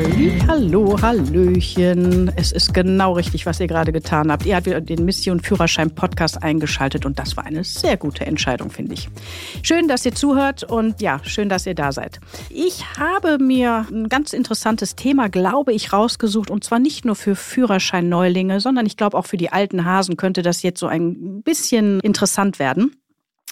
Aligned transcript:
Halli, 0.00 0.32
hallo, 0.48 0.96
hallöchen. 1.02 2.32
Es 2.34 2.52
ist 2.52 2.72
genau 2.72 3.12
richtig, 3.12 3.44
was 3.44 3.60
ihr 3.60 3.66
gerade 3.66 3.92
getan 3.92 4.32
habt. 4.32 4.46
Ihr 4.46 4.56
habt 4.56 4.64
wieder 4.64 4.80
den 4.80 5.04
Mission 5.04 5.40
Führerschein 5.40 5.94
Podcast 5.94 6.42
eingeschaltet 6.42 7.04
und 7.04 7.18
das 7.18 7.36
war 7.36 7.44
eine 7.44 7.64
sehr 7.64 7.98
gute 7.98 8.24
Entscheidung, 8.24 8.70
finde 8.70 8.94
ich. 8.94 9.10
Schön, 9.62 9.88
dass 9.88 10.06
ihr 10.06 10.14
zuhört 10.14 10.62
und 10.62 11.02
ja, 11.02 11.20
schön, 11.22 11.50
dass 11.50 11.66
ihr 11.66 11.74
da 11.74 11.92
seid. 11.92 12.18
Ich 12.48 12.82
habe 12.96 13.36
mir 13.36 13.86
ein 13.92 14.08
ganz 14.08 14.32
interessantes 14.32 14.96
Thema, 14.96 15.28
glaube 15.28 15.74
ich, 15.74 15.92
rausgesucht 15.92 16.50
und 16.50 16.64
zwar 16.64 16.78
nicht 16.78 17.04
nur 17.04 17.14
für 17.14 17.36
Führerschein-Neulinge, 17.36 18.60
sondern 18.60 18.86
ich 18.86 18.96
glaube 18.96 19.18
auch 19.18 19.26
für 19.26 19.36
die 19.36 19.52
alten 19.52 19.84
Hasen 19.84 20.16
könnte 20.16 20.40
das 20.40 20.62
jetzt 20.62 20.80
so 20.80 20.86
ein 20.86 21.42
bisschen 21.42 22.00
interessant 22.00 22.58
werden. 22.58 22.96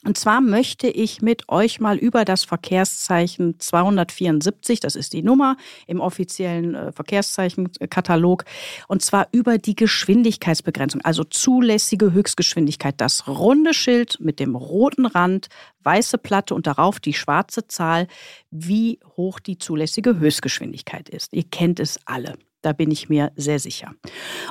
Und 0.04 0.16
zwar 0.16 0.40
möchte 0.40 0.86
ich 0.86 1.22
mit 1.22 1.48
euch 1.48 1.80
mal 1.80 1.96
über 1.96 2.24
das 2.24 2.44
Verkehrszeichen 2.44 3.58
274, 3.58 4.78
das 4.78 4.95
ist 4.95 5.12
die 5.12 5.24
Nummer 5.24 5.56
im 5.88 6.00
offiziellen 6.00 6.77
äh, 6.77 6.92
Verkehrszeichen-Katalog, 6.92 8.45
und 8.87 9.02
zwar 9.02 9.26
über 9.32 9.59
die 9.59 9.74
Geschwindigkeitsbegrenzung, 9.74 11.00
also 11.00 11.24
zulässige 11.24 12.12
Höchstgeschwindigkeit. 12.12 12.95
Das 13.00 13.26
runde 13.26 13.74
Schild 13.74 14.20
mit 14.20 14.38
dem 14.38 14.54
roten 14.54 15.04
Rand, 15.04 15.48
weiße 15.82 16.18
Platte 16.18 16.54
und 16.54 16.68
darauf 16.68 17.01
die 17.01 17.15
schwarze 17.15 17.66
Zahl, 17.66 18.06
wie 18.52 19.01
hoch 19.16 19.40
die 19.40 19.59
zulässige 19.59 20.20
Höchstgeschwindigkeit 20.20 21.09
ist. 21.09 21.32
Ihr 21.32 21.45
kennt 21.45 21.80
es 21.80 21.98
alle. 22.06 22.38
Da 22.62 22.72
bin 22.72 22.90
ich 22.90 23.08
mir 23.08 23.30
sehr 23.36 23.60
sicher. 23.60 23.94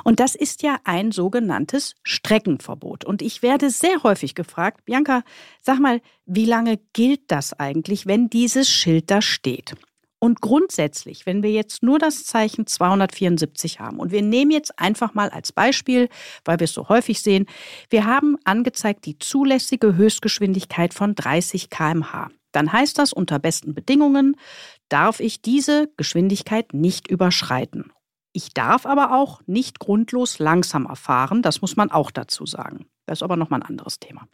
Und 0.02 0.18
das 0.18 0.34
ist 0.34 0.62
ja 0.62 0.78
ein 0.84 1.12
sogenanntes 1.12 1.94
Streckenverbot. 2.02 3.04
Und 3.04 3.20
ich 3.20 3.42
werde 3.42 3.70
sehr 3.70 4.02
häufig 4.02 4.34
gefragt, 4.34 4.84
Bianca, 4.86 5.22
sag 5.62 5.78
mal, 5.78 6.00
wie 6.24 6.46
lange 6.46 6.78
gilt 6.94 7.30
das 7.30 7.52
eigentlich, 7.52 8.06
wenn 8.06 8.30
dieses 8.30 8.70
Schild 8.70 9.10
da 9.10 9.20
steht? 9.20 9.74
Und 10.20 10.40
grundsätzlich, 10.40 11.26
wenn 11.26 11.42
wir 11.44 11.52
jetzt 11.52 11.82
nur 11.82 11.98
das 11.98 12.24
Zeichen 12.24 12.66
274 12.66 13.78
haben 13.78 14.00
und 14.00 14.10
wir 14.10 14.22
nehmen 14.22 14.50
jetzt 14.50 14.78
einfach 14.78 15.14
mal 15.14 15.28
als 15.28 15.52
Beispiel, 15.52 16.08
weil 16.44 16.58
wir 16.58 16.64
es 16.64 16.72
so 16.72 16.88
häufig 16.88 17.22
sehen, 17.22 17.46
wir 17.88 18.04
haben 18.04 18.36
angezeigt 18.44 19.06
die 19.06 19.18
zulässige 19.18 19.94
Höchstgeschwindigkeit 19.94 20.92
von 20.92 21.14
30 21.14 21.70
km/h. 21.70 22.30
Dann 22.50 22.72
heißt 22.72 22.98
das, 22.98 23.12
unter 23.12 23.38
besten 23.38 23.74
Bedingungen 23.74 24.36
darf 24.88 25.20
ich 25.20 25.40
diese 25.40 25.88
Geschwindigkeit 25.96 26.72
nicht 26.74 27.08
überschreiten. 27.08 27.92
Ich 28.32 28.52
darf 28.54 28.86
aber 28.86 29.12
auch 29.16 29.40
nicht 29.46 29.78
grundlos 29.78 30.38
langsamer 30.38 30.96
fahren, 30.96 31.42
das 31.42 31.60
muss 31.60 31.76
man 31.76 31.90
auch 31.90 32.10
dazu 32.10 32.46
sagen. 32.46 32.86
Das 33.06 33.18
ist 33.18 33.22
aber 33.22 33.36
nochmal 33.36 33.60
ein 33.60 33.68
anderes 33.68 33.98
Thema. 33.98 34.28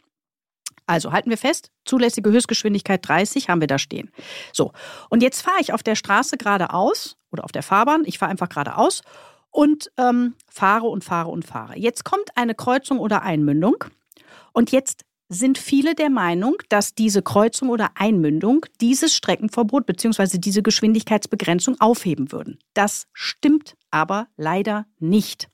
Also 0.87 1.11
halten 1.11 1.29
wir 1.29 1.37
fest, 1.37 1.71
zulässige 1.85 2.29
Höchstgeschwindigkeit 2.29 3.07
30 3.07 3.49
haben 3.49 3.61
wir 3.61 3.67
da 3.67 3.79
stehen. 3.79 4.11
So, 4.53 4.71
und 5.09 5.23
jetzt 5.23 5.41
fahre 5.41 5.59
ich 5.59 5.73
auf 5.73 5.81
der 5.81 5.95
Straße 5.95 6.37
geradeaus 6.37 7.17
oder 7.31 7.43
auf 7.43 7.51
der 7.51 7.63
Fahrbahn, 7.63 8.03
ich 8.05 8.19
fahre 8.19 8.31
einfach 8.31 8.49
geradeaus 8.49 9.01
und 9.49 9.91
ähm, 9.97 10.35
fahre 10.47 10.85
und 10.87 11.03
fahre 11.03 11.29
und 11.29 11.45
fahre. 11.45 11.77
Jetzt 11.77 12.03
kommt 12.03 12.29
eine 12.35 12.53
Kreuzung 12.53 12.99
oder 12.99 13.23
Einmündung 13.23 13.85
und 14.53 14.71
jetzt 14.71 15.05
sind 15.27 15.57
viele 15.57 15.95
der 15.95 16.11
Meinung, 16.11 16.57
dass 16.69 16.93
diese 16.93 17.23
Kreuzung 17.23 17.69
oder 17.69 17.91
Einmündung 17.95 18.65
dieses 18.79 19.15
Streckenverbot 19.15 19.87
bzw. 19.87 20.37
diese 20.37 20.61
Geschwindigkeitsbegrenzung 20.61 21.81
aufheben 21.81 22.31
würden. 22.31 22.59
Das 22.75 23.07
stimmt 23.13 23.75
aber 23.95 24.27
leider 24.35 24.85
nicht. 24.99 25.47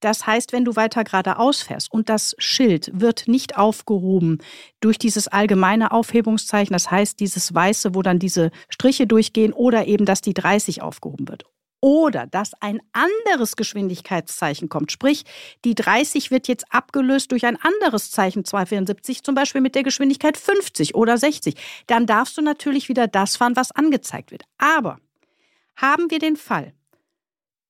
Das 0.00 0.26
heißt, 0.26 0.52
wenn 0.52 0.64
du 0.64 0.74
weiter 0.74 1.04
geradeaus 1.04 1.62
fährst 1.62 1.92
und 1.92 2.08
das 2.08 2.34
Schild 2.38 2.90
wird 2.92 3.28
nicht 3.28 3.56
aufgehoben 3.56 4.38
durch 4.80 4.98
dieses 4.98 5.28
allgemeine 5.28 5.92
Aufhebungszeichen, 5.92 6.72
das 6.72 6.90
heißt 6.90 7.20
dieses 7.20 7.54
weiße, 7.54 7.94
wo 7.94 8.02
dann 8.02 8.18
diese 8.18 8.50
Striche 8.68 9.06
durchgehen 9.06 9.52
oder 9.52 9.86
eben, 9.86 10.04
dass 10.04 10.20
die 10.20 10.34
30 10.34 10.82
aufgehoben 10.82 11.28
wird 11.28 11.44
oder 11.80 12.26
dass 12.26 12.54
ein 12.60 12.80
anderes 12.92 13.54
Geschwindigkeitszeichen 13.54 14.68
kommt. 14.68 14.90
Sprich, 14.90 15.24
die 15.64 15.76
30 15.76 16.32
wird 16.32 16.48
jetzt 16.48 16.64
abgelöst 16.70 17.30
durch 17.30 17.46
ein 17.46 17.56
anderes 17.56 18.10
Zeichen 18.10 18.44
274, 18.44 19.22
zum 19.22 19.36
Beispiel 19.36 19.60
mit 19.60 19.76
der 19.76 19.84
Geschwindigkeit 19.84 20.36
50 20.36 20.96
oder 20.96 21.16
60. 21.16 21.54
Dann 21.86 22.06
darfst 22.06 22.36
du 22.36 22.42
natürlich 22.42 22.88
wieder 22.88 23.06
das 23.06 23.36
fahren, 23.36 23.54
was 23.54 23.70
angezeigt 23.70 24.32
wird. 24.32 24.42
Aber 24.58 24.98
haben 25.76 26.10
wir 26.10 26.18
den 26.18 26.34
Fall, 26.34 26.72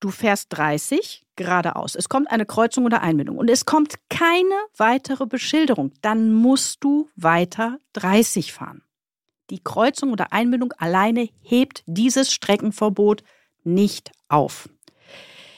du 0.01 0.11
fährst 0.11 0.49
30 0.51 1.25
geradeaus, 1.37 1.95
es 1.95 2.09
kommt 2.09 2.31
eine 2.31 2.47
Kreuzung 2.47 2.85
oder 2.85 3.03
Einbindung 3.03 3.39
und 3.39 3.49
es 3.49 3.65
kommt 3.65 3.95
keine 4.09 4.55
weitere 4.77 5.27
Beschilderung, 5.27 5.93
dann 6.03 6.33
musst 6.33 6.83
du 6.85 7.09
weiter 7.17 7.79
30 7.95 8.53
fahren. 8.53 8.83
Die 9.51 9.63
Kreuzung 9.63 10.13
oder 10.13 10.33
Einbindung 10.33 10.73
alleine 10.73 11.29
hebt 11.41 11.83
dieses 11.87 12.33
Streckenverbot 12.33 13.23
nicht 13.65 14.13
auf. 14.29 14.69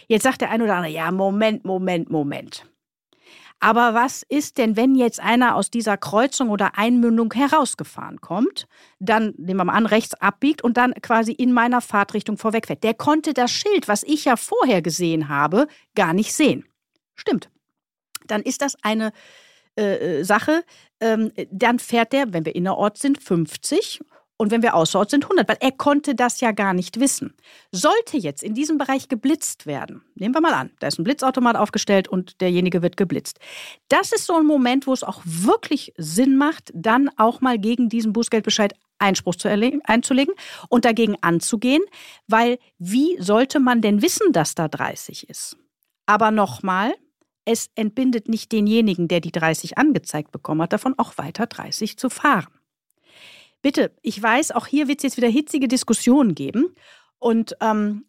Jetzt 0.07 0.23
sagt 0.25 0.41
der 0.41 0.51
eine 0.51 0.65
oder 0.65 0.77
andere, 0.77 0.93
ja, 0.93 1.11
Moment, 1.11 1.65
Moment, 1.65 2.11
Moment. 2.11 2.67
Aber 3.61 3.93
was 3.93 4.23
ist 4.27 4.57
denn, 4.57 4.77
wenn 4.77 4.95
jetzt 4.95 5.21
einer 5.21 5.55
aus 5.55 5.71
dieser 5.71 5.99
Kreuzung 5.99 6.49
oder 6.49 6.79
Einmündung 6.79 7.33
herausgefahren 7.35 8.23
kommt, 8.23 8.67
dann, 8.99 9.35
nehmen 9.37 9.61
wir 9.61 9.65
mal 9.65 9.75
an, 9.75 9.85
rechts 9.85 10.15
abbiegt 10.15 10.63
und 10.63 10.79
dann 10.79 10.95
quasi 10.95 11.33
in 11.33 11.53
meiner 11.53 11.83
Fahrtrichtung 11.83 12.39
vorwegfährt? 12.39 12.83
Der 12.83 12.95
konnte 12.95 13.35
das 13.35 13.51
Schild, 13.51 13.87
was 13.87 14.03
ich 14.03 14.25
ja 14.25 14.37
vorher 14.37 14.81
gesehen 14.81 15.29
habe, 15.29 15.69
gar 15.95 16.15
nicht 16.15 16.33
sehen. 16.33 16.65
Stimmt. 17.15 17.51
Dann 18.27 18.41
ist 18.41 18.63
das 18.63 18.77
eine 18.83 19.13
äh, 19.79 20.21
äh 20.21 20.25
Sache. 20.25 20.65
Ähm, 21.01 21.31
dann 21.51 21.79
fährt 21.79 22.15
der, 22.15 22.33
wenn 22.33 22.47
wir 22.47 22.57
innerorts 22.57 23.03
sind, 23.03 23.23
50 23.23 24.01
und 24.41 24.51
wenn 24.51 24.63
wir 24.63 24.75
außerorts 24.75 25.11
sind 25.11 25.25
100, 25.25 25.47
weil 25.51 25.59
er 25.61 25.71
konnte 25.71 26.15
das 26.15 26.41
ja 26.41 26.53
gar 26.53 26.73
nicht 26.73 26.99
wissen. 26.99 27.35
Sollte 27.73 28.17
jetzt 28.17 28.43
in 28.43 28.55
diesem 28.55 28.79
Bereich 28.79 29.09
geblitzt 29.09 29.67
werden, 29.67 30.01
nehmen 30.15 30.35
wir 30.35 30.41
mal 30.41 30.55
an, 30.55 30.71
da 30.81 30.87
ist 30.87 30.99
ein 30.99 31.05
Blitzautomat 31.05 31.57
aufgestellt 31.57 32.09
und 32.09 32.41
derjenige 32.41 32.81
wird 32.81 32.97
geblitzt. 32.97 33.39
Das 33.89 34.13
ist 34.13 34.25
so 34.25 34.37
ein 34.37 34.47
Moment, 34.47 34.87
wo 34.87 34.95
es 34.95 35.03
auch 35.03 35.21
wirklich 35.27 35.93
Sinn 35.99 36.39
macht, 36.39 36.71
dann 36.73 37.11
auch 37.19 37.43
mal 37.43 37.59
gegen 37.59 37.91
diesen 37.91 38.15
Bußgeldbescheid 38.15 38.73
Einspruch 38.99 39.35
zu 39.35 39.49
einzulegen 39.49 40.33
und 40.71 40.87
dagegen 40.87 41.17
anzugehen, 41.21 41.83
weil 42.27 42.59
wie 42.79 43.21
sollte 43.21 43.61
man 43.61 43.83
denn 43.83 44.01
wissen, 44.01 44.33
dass 44.33 44.55
da 44.55 44.69
30 44.69 45.29
ist? 45.29 45.59
Aber 46.07 46.31
nochmal, 46.31 46.95
es 47.45 47.69
entbindet 47.75 48.31
nicht 48.31 48.53
denjenigen, 48.53 49.07
der 49.07 49.21
die 49.21 49.33
30 49.33 49.77
angezeigt 49.77 50.33
bekommen 50.33 50.63
hat, 50.63 50.73
davon 50.73 50.95
auch 50.97 51.19
weiter 51.19 51.45
30 51.45 51.99
zu 51.99 52.09
fahren. 52.09 52.60
Bitte, 53.63 53.93
ich 54.03 54.23
weiß, 54.23 54.53
auch 54.53 54.67
hier 54.67 54.89
wird 54.89 54.99
es 54.99 55.03
jetzt 55.05 55.17
wieder 55.17 55.29
hitzige 55.29 55.69
Diskussionen 55.69 56.35
geben. 56.35 56.75
Und 57.19 57.57
ähm, 57.61 58.07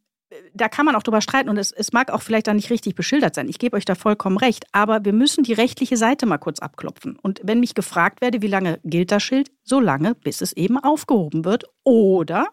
da 0.54 0.70
kann 0.70 0.86
man 0.86 0.96
auch 0.96 1.04
drüber 1.04 1.22
streiten 1.22 1.50
und 1.50 1.58
es, 1.58 1.72
es 1.72 1.92
mag 1.92 2.10
auch 2.10 2.22
vielleicht 2.22 2.48
da 2.48 2.54
nicht 2.54 2.70
richtig 2.70 2.96
beschildert 2.96 3.36
sein. 3.36 3.50
Ich 3.50 3.60
gebe 3.60 3.76
euch 3.76 3.86
da 3.86 3.96
vollkommen 3.96 4.38
recht. 4.38 4.66
Aber 4.72 5.04
wir 5.04 5.14
müssen 5.14 5.44
die 5.44 5.54
rechtliche 5.54 5.98
Seite 5.98 6.26
mal 6.26 6.38
kurz 6.38 6.60
abklopfen. 6.60 7.18
Und 7.22 7.42
wenn 7.44 7.60
mich 7.60 7.76
gefragt 7.76 8.22
werde, 8.22 8.42
wie 8.42 8.48
lange 8.48 8.80
gilt 8.84 9.12
das 9.12 9.24
Schild, 9.24 9.52
so 9.64 9.80
lange, 9.80 10.16
bis 10.16 10.42
es 10.42 10.54
eben 10.54 10.78
aufgehoben 10.78 11.44
wird. 11.44 11.66
Oder 11.84 12.48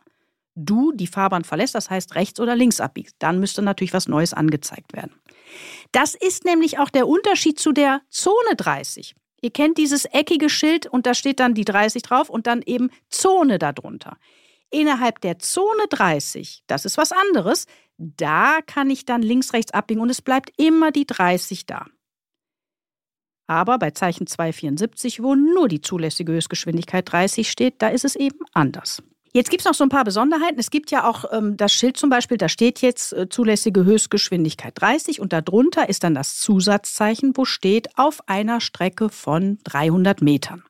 du 0.57 0.93
die 0.93 1.07
Fahrbahn 1.07 1.45
verlässt, 1.45 1.75
das 1.75 1.89
heißt 1.89 2.17
rechts 2.17 2.41
oder 2.41 2.57
links 2.57 2.81
abbiegst. 2.81 3.15
Dann 3.21 3.39
müsste 3.39 3.63
natürlich 3.63 3.95
was 3.95 4.09
Neues 4.09 4.35
angezeigt 4.35 4.93
werden. 4.93 5.13
Das 5.93 6.15
ist 6.15 6.45
nämlich 6.45 6.79
auch 6.79 6.91
der 6.91 7.07
Unterschied 7.07 7.59
zu 7.59 7.73
der 7.73 8.01
Zone 8.11 8.57
30. 8.57 9.15
Ihr 9.41 9.51
kennt 9.51 9.79
dieses 9.79 10.05
eckige 10.07 10.51
Schild 10.51 10.87
und 10.87 11.07
da 11.07 11.15
steht 11.15 11.41
dann 11.41 11.55
die 11.55 11.65
30 11.65 12.03
drauf 12.03 12.29
und 12.29 12.47
dann 12.47 12.63
eben 12.63 12.91
Zone 13.09 13.59
darunter. 13.59 14.19
Innerhalb 14.71 15.21
der 15.21 15.39
Zone 15.39 15.85
30, 15.89 16.65
das 16.67 16.85
ist 16.85 16.99
was 16.99 17.13
anderes, 17.13 17.67
da 17.97 18.61
kann 18.67 18.91
ich 18.91 19.05
dann 19.05 19.23
links, 19.23 19.53
rechts 19.53 19.73
abbiegen 19.73 20.01
und 20.01 20.11
es 20.11 20.23
bleibt 20.23 20.53
immer 20.57 20.91
die 20.91 21.07
30 21.07 21.67
da. 21.67 21.87
Aber 23.47 23.79
bei 23.79 23.93
Zeichen 23.93 24.27
274, 24.27 25.23
wo 25.23 25.35
nur 25.35 25.69
die 25.69 25.81
zulässige 25.81 26.33
Höchstgeschwindigkeit 26.33 27.11
30 27.11 27.51
steht, 27.51 27.81
da 27.81 27.89
ist 27.89 28.05
es 28.05 28.15
eben 28.15 28.41
anders. 28.53 29.03
Jetzt 29.33 29.51
gibt 29.51 29.61
es 29.61 29.67
noch 29.67 29.75
so 29.75 29.85
ein 29.85 29.91
paar 29.91 30.05
Besonderheiten. 30.05 30.59
Es 30.59 30.71
gibt 30.71 30.91
ja 30.91 31.09
auch 31.09 31.25
ähm, 31.33 31.57
das 31.57 31.73
Schild 31.73 31.97
zum 31.97 32.11
Beispiel, 32.11 32.39
da 32.39 32.49
steht 32.49 32.81
jetzt 32.81 33.13
äh, 33.13 33.29
zulässige 33.29 33.85
Höchstgeschwindigkeit 33.85 34.73
30 34.77 35.21
und 35.21 35.33
darunter 35.33 35.89
ist 35.89 36.05
dann 36.05 36.15
das 36.15 36.39
Zusatzzeichen, 36.39 37.37
wo 37.37 37.45
steht 37.45 37.99
auf 37.99 38.21
einer 38.29 38.61
Strecke 38.61 39.09
von 39.09 39.59
300 39.65 40.23
Metern. 40.23 40.63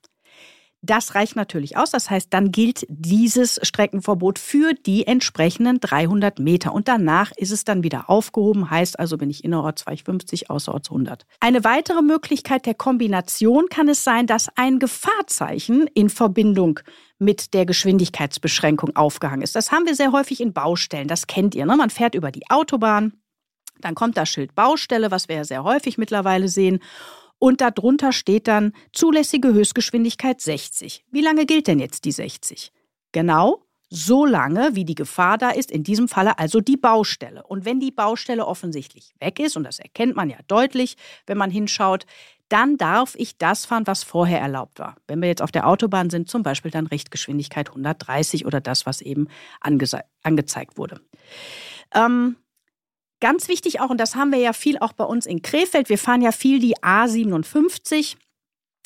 Das 0.81 1.17
reicht 1.17 1.35
natürlich 1.35 1.77
aus. 1.77 1.91
Das 1.91 2.09
heißt, 2.09 2.33
dann 2.33 2.53
gilt 2.53 2.87
dieses 2.89 3.59
Streckenverbot 3.63 4.39
für 4.39 4.75
die 4.75 5.07
entsprechenden 5.09 5.81
300 5.81 6.39
Meter. 6.39 6.73
Und 6.73 6.87
danach 6.87 7.33
ist 7.37 7.51
es 7.51 7.65
dann 7.65 7.83
wieder 7.83 8.09
aufgehoben. 8.09 8.71
Heißt 8.71 8.99
also, 8.99 9.19
bin 9.19 9.29
ich 9.29 9.43
innerorts 9.43 9.83
250, 9.83 10.51
außerorts 10.51 10.91
100. 10.91 11.27
Eine 11.41 11.65
weitere 11.65 12.01
Möglichkeit 12.01 12.65
der 12.65 12.75
Kombination 12.75 13.69
kann 13.69 13.89
es 13.89 14.05
sein, 14.05 14.29
dass 14.29 14.49
ein 14.55 14.79
Gefahrzeichen 14.79 15.89
in 15.95 16.11
Verbindung 16.11 16.79
mit 17.19 17.55
der 17.55 17.67
Geschwindigkeitsbeschränkung 17.67 18.95
aufgehangen 18.95 19.43
ist. 19.43 19.57
Das 19.57 19.73
haben 19.73 19.87
wir 19.87 19.97
sehr 19.97 20.13
häufig 20.13 20.41
in 20.41 20.53
Baustellen. 20.53 21.09
Das 21.09 21.27
kennt 21.27 21.57
ihr. 21.57 21.67
Ne? 21.67 21.77
Man 21.77 21.91
fährt 21.91 22.15
über 22.15 22.31
die 22.31 22.49
Autobahn. 22.51 23.15
Dann 23.81 23.97
kommt 23.97 24.17
das 24.17 24.29
Schild 24.29 24.55
Baustelle, 24.55 25.11
was 25.11 25.29
wir 25.29 25.37
ja 25.37 25.45
sehr 25.45 25.65
häufig 25.65 25.99
mittlerweile 25.99 26.49
sehen. 26.49 26.81
Und 27.38 27.61
darunter 27.61 28.12
steht 28.12 28.49
dann 28.49 28.73
zulässige 28.93 29.52
Höchstgeschwindigkeit 29.52 30.40
60. 30.40 31.05
Wie 31.11 31.20
lange 31.20 31.46
gilt 31.46 31.67
denn 31.67 31.79
jetzt 31.79 32.05
die 32.05 32.12
60? 32.12 32.73
Genau 33.12 33.64
so 33.90 34.26
lange, 34.26 34.75
wie 34.75 34.85
die 34.85 34.94
Gefahr 34.94 35.38
da 35.38 35.50
ist, 35.50 35.70
in 35.70 35.82
diesem 35.82 36.08
Falle 36.08 36.38
also 36.38 36.61
die 36.61 36.76
Baustelle. 36.76 37.43
Und 37.44 37.64
wenn 37.64 37.81
die 37.81 37.90
Baustelle 37.90 38.46
offensichtlich 38.46 39.14
weg 39.19 39.38
ist, 39.40 39.56
und 39.56 39.64
das 39.64 39.79
erkennt 39.79 40.14
man 40.14 40.29
ja 40.29 40.37
deutlich, 40.46 40.96
wenn 41.26 41.38
man 41.38 41.50
hinschaut, 41.50 42.05
dann 42.49 42.76
darf 42.76 43.14
ich 43.17 43.37
das 43.37 43.67
fahren, 43.67 43.87
was 43.87 44.05
vorher 44.05 44.41
erlaubt 44.41 44.79
war. 44.79 44.96
Wenn 45.06 45.20
wir 45.20 45.29
jetzt 45.29 45.43
auf 45.43 45.52
der 45.52 45.67
Autobahn 45.67 46.11
sind, 46.11 46.29
zum 46.29 46.43
Beispiel 46.43 46.70
dann 46.70 46.87
Richtgeschwindigkeit 46.87 47.69
130 47.69 48.46
oder 48.46 48.61
das, 48.61 48.87
was 48.87 49.00
eben 49.00 49.29
angezeigt 49.61 50.79
wurde. 50.79 51.00
Ähm, 51.94 52.37
ganz 53.20 53.49
wichtig 53.49 53.81
auch, 53.81 53.91
und 53.91 53.99
das 53.99 54.15
haben 54.15 54.32
wir 54.32 54.38
ja 54.38 54.53
viel 54.53 54.79
auch 54.79 54.93
bei 54.93 55.05
uns 55.05 55.26
in 55.26 55.43
Krefeld, 55.43 55.88
wir 55.88 55.99
fahren 55.99 56.23
ja 56.23 56.32
viel 56.32 56.61
die 56.61 56.76
A57 56.76 58.17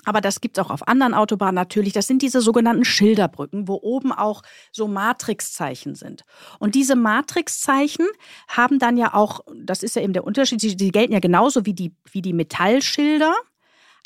aber 0.04 0.20
das 0.20 0.40
gibt 0.40 0.58
es 0.58 0.64
auch 0.64 0.70
auf 0.70 0.88
anderen 0.88 1.14
Autobahnen 1.14 1.54
natürlich. 1.54 1.92
Das 1.92 2.06
sind 2.06 2.22
diese 2.22 2.40
sogenannten 2.40 2.84
Schilderbrücken, 2.84 3.68
wo 3.68 3.78
oben 3.80 4.12
auch 4.12 4.42
so 4.72 4.88
Matrixzeichen 4.88 5.94
sind. 5.94 6.24
Und 6.58 6.74
diese 6.74 6.96
Matrixzeichen 6.96 8.06
haben 8.48 8.78
dann 8.78 8.96
ja 8.96 9.14
auch, 9.14 9.40
das 9.54 9.82
ist 9.82 9.96
ja 9.96 10.02
eben 10.02 10.12
der 10.12 10.24
Unterschied, 10.24 10.60
die, 10.62 10.76
die 10.76 10.90
gelten 10.90 11.12
ja 11.12 11.20
genauso 11.20 11.66
wie 11.66 11.74
die, 11.74 11.94
wie 12.10 12.22
die 12.22 12.32
Metallschilder. 12.32 13.32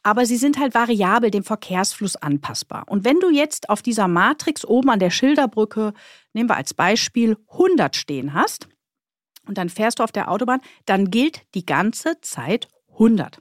Aber 0.02 0.26
sie 0.26 0.36
sind 0.36 0.58
halt 0.58 0.74
variabel 0.74 1.30
dem 1.30 1.42
Verkehrsfluss 1.42 2.14
anpassbar. 2.14 2.84
Und 2.86 3.04
wenn 3.04 3.18
du 3.18 3.30
jetzt 3.30 3.70
auf 3.70 3.82
dieser 3.82 4.06
Matrix 4.06 4.64
oben 4.64 4.90
an 4.90 5.00
der 5.00 5.10
Schilderbrücke, 5.10 5.94
nehmen 6.32 6.48
wir 6.48 6.56
als 6.56 6.74
Beispiel 6.74 7.38
100 7.50 7.96
stehen 7.96 8.34
hast, 8.34 8.68
und 9.46 9.58
dann 9.58 9.68
fährst 9.68 9.98
du 9.98 10.02
auf 10.02 10.12
der 10.12 10.30
Autobahn, 10.30 10.60
dann 10.84 11.10
gilt 11.10 11.42
die 11.54 11.66
ganze 11.66 12.20
Zeit 12.20 12.68
100. 12.92 13.40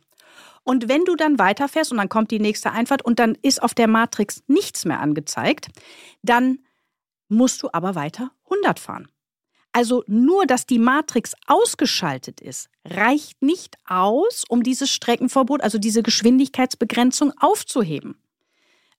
Und 0.63 0.89
wenn 0.89 1.05
du 1.05 1.15
dann 1.15 1.37
weiterfährst 1.37 1.91
und 1.91 1.97
dann 1.97 2.09
kommt 2.09 2.31
die 2.31 2.39
nächste 2.39 2.71
Einfahrt 2.71 3.03
und 3.03 3.19
dann 3.19 3.37
ist 3.41 3.61
auf 3.61 3.73
der 3.73 3.87
Matrix 3.87 4.43
nichts 4.47 4.85
mehr 4.85 4.99
angezeigt, 4.99 5.67
dann 6.23 6.59
musst 7.27 7.61
du 7.61 7.69
aber 7.71 7.95
weiter 7.95 8.31
100 8.45 8.79
fahren. 8.79 9.07
Also 9.71 10.03
nur, 10.07 10.45
dass 10.45 10.65
die 10.65 10.79
Matrix 10.79 11.33
ausgeschaltet 11.47 12.39
ist, 12.39 12.69
reicht 12.85 13.41
nicht 13.41 13.75
aus, 13.85 14.43
um 14.47 14.63
dieses 14.63 14.89
Streckenverbot, 14.89 15.61
also 15.61 15.77
diese 15.77 16.01
Geschwindigkeitsbegrenzung 16.01 17.33
aufzuheben 17.39 18.15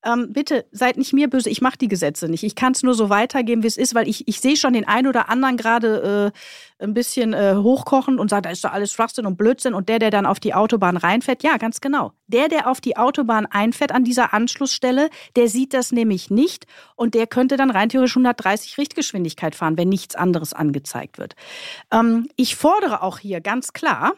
ähm, 0.07 0.33
bitte 0.33 0.65
seid 0.71 0.97
nicht 0.97 1.13
mir 1.13 1.29
böse, 1.29 1.51
ich 1.51 1.61
mache 1.61 1.79
die 1.79 1.89
Gesetze 1.89 2.29
nicht. 2.29 2.45
Ich 2.45 2.55
kann 2.55 2.73
es 2.73 2.83
nur 2.83 2.95
so 2.95 3.11
weitergeben, 3.11 3.63
wie 3.63 3.67
es 3.67 3.77
ist, 3.77 3.95
weil 3.95 4.09
ich, 4.09 4.29
ich 4.29 4.41
sehe 4.41 4.57
schon 4.57 4.73
den 4.73 4.87
einen 4.87 5.09
oder 5.09 5.29
anderen 5.29 5.57
gerade 5.57 6.33
äh, 6.79 6.85
ein 6.85 6.95
bisschen 6.95 7.33
äh, 7.33 7.57
hochkochen 7.57 8.19
und 8.19 8.31
sagt, 8.31 8.47
da 8.47 8.51
ist 8.51 8.65
doch 8.65 8.73
alles 8.73 8.93
Schwachsinn 8.93 9.27
und 9.27 9.37
Blödsinn. 9.37 9.75
Und 9.75 9.89
der, 9.89 9.99
der 9.99 10.11
dann 10.11 10.27
auf 10.27 10.41
die 10.41 10.55
Autobahn 10.55 10.97
reinfährt, 10.97 11.43
ja, 11.43 11.57
ganz 11.57 11.81
genau. 11.81 12.13
Der, 12.27 12.49
der 12.49 12.71
auf 12.71 12.81
die 12.81 12.97
Autobahn 12.97 13.47
einfährt 13.47 13.93
an 13.93 14.05
dieser 14.05 14.33
Anschlussstelle, 14.33 15.11
der 15.35 15.49
sieht 15.49 15.75
das 15.75 15.93
nämlich 15.93 16.31
nicht 16.31 16.67
und 16.95 17.15
der 17.15 17.27
könnte 17.27 17.57
dann 17.57 17.71
rein 17.71 17.89
theoretisch 17.89 18.17
130 18.17 18.79
Richtgeschwindigkeit 18.79 19.55
fahren, 19.55 19.77
wenn 19.77 19.89
nichts 19.89 20.15
anderes 20.15 20.53
angezeigt 20.53 21.19
wird. 21.19 21.35
Ähm, 21.91 22.29
ich 22.37 22.57
fordere 22.57 23.03
auch 23.03 23.19
hier 23.19 23.41
ganz 23.41 23.73
klar 23.73 24.15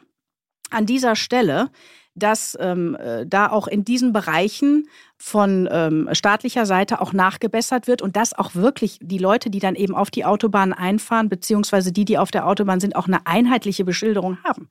an 0.70 0.84
dieser 0.84 1.16
Stelle, 1.16 1.70
dass 2.18 2.56
ähm, 2.60 2.96
äh, 2.96 3.26
da 3.26 3.50
auch 3.50 3.66
in 3.66 3.84
diesen 3.84 4.12
Bereichen 4.12 4.88
von 5.18 5.68
ähm, 5.70 6.08
staatlicher 6.12 6.64
Seite 6.64 7.00
auch 7.00 7.12
nachgebessert 7.12 7.86
wird 7.86 8.02
und 8.02 8.16
dass 8.16 8.32
auch 8.38 8.54
wirklich 8.54 8.98
die 9.02 9.18
Leute, 9.18 9.50
die 9.50 9.58
dann 9.58 9.74
eben 9.74 9.94
auf 9.94 10.10
die 10.10 10.24
Autobahn 10.24 10.72
einfahren, 10.72 11.28
beziehungsweise 11.28 11.92
die, 11.92 12.04
die 12.04 12.18
auf 12.18 12.30
der 12.30 12.46
Autobahn 12.46 12.80
sind, 12.80 12.96
auch 12.96 13.06
eine 13.06 13.26
einheitliche 13.26 13.84
Beschilderung 13.84 14.38
haben. 14.44 14.68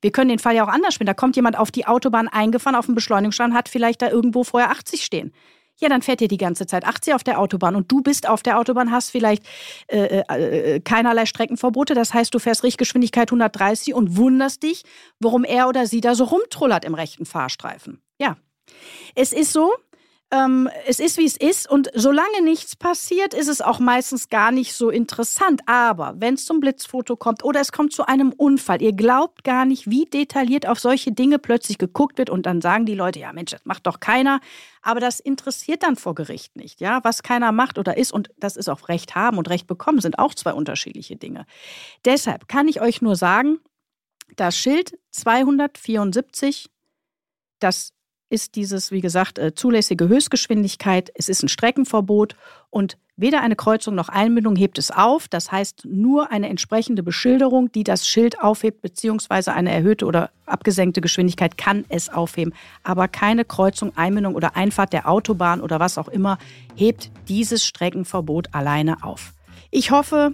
Wir 0.00 0.10
können 0.10 0.30
den 0.30 0.38
Fall 0.38 0.56
ja 0.56 0.64
auch 0.64 0.72
anders 0.72 0.94
spielen. 0.94 1.06
Da 1.06 1.14
kommt 1.14 1.36
jemand 1.36 1.58
auf 1.58 1.70
die 1.70 1.86
Autobahn 1.86 2.28
eingefahren, 2.28 2.74
auf 2.74 2.86
dem 2.86 2.94
Beschleunigungsstand, 2.94 3.52
hat 3.52 3.68
vielleicht 3.68 4.00
da 4.00 4.08
irgendwo 4.08 4.44
vorher 4.44 4.70
80 4.70 5.04
stehen 5.04 5.32
ja, 5.80 5.88
dann 5.88 6.02
fährt 6.02 6.20
ihr 6.20 6.28
die 6.28 6.36
ganze 6.36 6.66
Zeit 6.66 6.84
80 6.84 7.14
auf 7.14 7.24
der 7.24 7.38
Autobahn 7.38 7.74
und 7.74 7.90
du 7.90 8.02
bist 8.02 8.28
auf 8.28 8.42
der 8.42 8.58
Autobahn, 8.58 8.90
hast 8.90 9.10
vielleicht 9.10 9.42
äh, 9.88 10.22
äh, 10.28 10.74
äh 10.74 10.80
keinerlei 10.80 11.26
Streckenverbote. 11.26 11.94
Das 11.94 12.14
heißt, 12.14 12.32
du 12.34 12.38
fährst 12.38 12.62
Richtgeschwindigkeit 12.62 13.28
130 13.28 13.94
und 13.94 14.16
wunderst 14.16 14.62
dich, 14.62 14.84
warum 15.18 15.44
er 15.44 15.68
oder 15.68 15.86
sie 15.86 16.00
da 16.00 16.14
so 16.14 16.24
rumtrullert 16.24 16.84
im 16.84 16.94
rechten 16.94 17.24
Fahrstreifen. 17.24 18.00
Ja, 18.18 18.36
es 19.14 19.32
ist 19.32 19.52
so, 19.52 19.72
ähm, 20.32 20.68
es 20.86 21.00
ist, 21.00 21.18
wie 21.18 21.24
es 21.24 21.36
ist. 21.36 21.68
Und 21.68 21.90
solange 21.94 22.42
nichts 22.42 22.76
passiert, 22.76 23.34
ist 23.34 23.48
es 23.48 23.60
auch 23.60 23.80
meistens 23.80 24.28
gar 24.28 24.52
nicht 24.52 24.74
so 24.74 24.90
interessant. 24.90 25.62
Aber 25.66 26.14
wenn 26.18 26.34
es 26.34 26.44
zum 26.44 26.60
Blitzfoto 26.60 27.16
kommt 27.16 27.44
oder 27.44 27.60
es 27.60 27.72
kommt 27.72 27.92
zu 27.92 28.06
einem 28.06 28.32
Unfall, 28.32 28.80
ihr 28.80 28.92
glaubt 28.92 29.42
gar 29.42 29.64
nicht, 29.64 29.90
wie 29.90 30.04
detailliert 30.04 30.66
auf 30.66 30.78
solche 30.78 31.12
Dinge 31.12 31.38
plötzlich 31.38 31.78
geguckt 31.78 32.18
wird. 32.18 32.30
Und 32.30 32.46
dann 32.46 32.60
sagen 32.60 32.86
die 32.86 32.94
Leute, 32.94 33.18
ja 33.18 33.32
Mensch, 33.32 33.50
das 33.50 33.64
macht 33.64 33.86
doch 33.86 33.98
keiner. 33.98 34.40
Aber 34.82 35.00
das 35.00 35.20
interessiert 35.20 35.82
dann 35.82 35.96
vor 35.96 36.14
Gericht 36.14 36.54
nicht. 36.56 36.80
Ja, 36.80 37.02
was 37.02 37.22
keiner 37.22 37.50
macht 37.50 37.78
oder 37.78 37.96
ist. 37.96 38.12
Und 38.12 38.30
das 38.38 38.56
ist 38.56 38.68
auch 38.68 38.88
Recht 38.88 39.16
haben 39.16 39.36
und 39.36 39.50
Recht 39.50 39.66
bekommen, 39.66 40.00
sind 40.00 40.18
auch 40.18 40.34
zwei 40.34 40.52
unterschiedliche 40.52 41.16
Dinge. 41.16 41.44
Deshalb 42.04 42.48
kann 42.48 42.68
ich 42.68 42.80
euch 42.80 43.02
nur 43.02 43.16
sagen, 43.16 43.58
das 44.36 44.56
Schild 44.56 44.96
274, 45.10 46.70
das 47.58 47.92
ist 48.30 48.54
dieses, 48.54 48.92
wie 48.92 49.00
gesagt, 49.00 49.38
äh, 49.38 49.54
zulässige 49.54 50.08
Höchstgeschwindigkeit. 50.08 51.10
Es 51.14 51.28
ist 51.28 51.42
ein 51.42 51.48
Streckenverbot 51.48 52.36
und 52.70 52.96
weder 53.16 53.42
eine 53.42 53.56
Kreuzung 53.56 53.96
noch 53.96 54.08
Einbindung 54.08 54.56
hebt 54.56 54.78
es 54.78 54.90
auf. 54.90 55.28
Das 55.28 55.52
heißt, 55.52 55.84
nur 55.84 56.30
eine 56.30 56.48
entsprechende 56.48 57.02
Beschilderung, 57.02 57.70
die 57.72 57.84
das 57.84 58.06
Schild 58.06 58.40
aufhebt, 58.40 58.80
beziehungsweise 58.80 59.52
eine 59.52 59.72
erhöhte 59.72 60.06
oder 60.06 60.30
abgesenkte 60.46 61.00
Geschwindigkeit 61.00 61.58
kann 61.58 61.84
es 61.88 62.08
aufheben. 62.08 62.54
Aber 62.84 63.08
keine 63.08 63.44
Kreuzung, 63.44 63.94
Einbindung 63.96 64.34
oder 64.36 64.56
Einfahrt 64.56 64.92
der 64.92 65.08
Autobahn 65.08 65.60
oder 65.60 65.80
was 65.80 65.98
auch 65.98 66.08
immer 66.08 66.38
hebt 66.74 67.10
dieses 67.28 67.66
Streckenverbot 67.66 68.54
alleine 68.54 69.02
auf. 69.02 69.34
Ich 69.70 69.90
hoffe, 69.90 70.32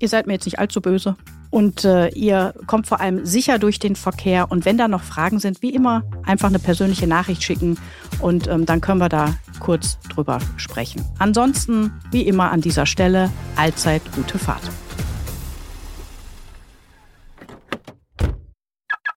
ihr 0.00 0.08
seid 0.08 0.26
mir 0.26 0.32
jetzt 0.32 0.46
nicht 0.46 0.58
allzu 0.58 0.80
böse 0.80 1.16
und 1.54 1.84
äh, 1.84 2.08
ihr 2.08 2.52
kommt 2.66 2.88
vor 2.88 3.00
allem 3.00 3.24
sicher 3.24 3.60
durch 3.60 3.78
den 3.78 3.94
Verkehr. 3.94 4.50
Und 4.50 4.64
wenn 4.64 4.76
da 4.76 4.88
noch 4.88 5.04
Fragen 5.04 5.38
sind, 5.38 5.62
wie 5.62 5.70
immer, 5.70 6.02
einfach 6.26 6.48
eine 6.48 6.58
persönliche 6.58 7.06
Nachricht 7.06 7.44
schicken 7.44 7.78
und 8.18 8.48
ähm, 8.48 8.66
dann 8.66 8.80
können 8.80 9.00
wir 9.00 9.08
da 9.08 9.36
kurz 9.60 10.00
drüber 10.12 10.40
sprechen. 10.56 11.04
Ansonsten, 11.20 11.92
wie 12.10 12.22
immer 12.22 12.50
an 12.50 12.60
dieser 12.60 12.86
Stelle, 12.86 13.30
allzeit 13.54 14.02
gute 14.16 14.36
Fahrt. 14.36 14.68